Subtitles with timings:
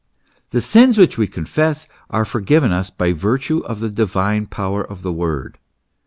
[0.49, 5.03] The sins which we confess are forgiven us by virtue of the divine power of
[5.03, 5.59] the word.